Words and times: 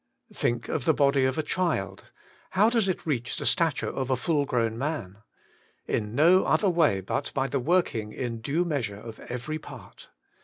Think 0.33 0.67
of 0.67 0.85
the 0.85 0.95
body 0.95 1.25
of 1.25 1.37
a 1.37 1.43
child; 1.43 2.05
how 2.57 2.71
does 2.71 2.87
it 2.87 3.05
reach 3.05 3.35
the 3.35 3.45
stature 3.45 3.85
of 3.87 4.09
a 4.09 4.15
full 4.15 4.45
grown 4.45 4.75
man? 4.75 5.19
In 5.85 6.15
no 6.15 6.43
other 6.43 6.71
way 6.71 7.01
but 7.01 7.31
by 7.35 7.45
the 7.45 7.59
working 7.59 8.11
in 8.11 8.41
due 8.41 8.65
measure 8.65 8.97
of 8.99 9.19
every 9.19 9.59
part. 9.59 10.09